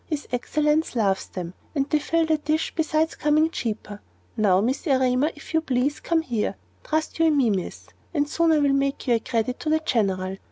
[0.07, 4.01] His Excellence loves them, and they fill the dish, besides coming cheaper.
[4.35, 6.55] Now, Miss Erema, if you please, come here.
[6.83, 9.79] Trust you in me, miss, and soon I will make you a credit to the
[9.79, 10.37] General."